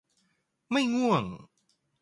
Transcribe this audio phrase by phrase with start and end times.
[0.71, 1.23] ไม่ง่วง